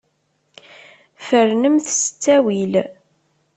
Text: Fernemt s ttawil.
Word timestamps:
Fernemt 1.25 1.87
s 1.99 2.01
ttawil. 2.07 2.73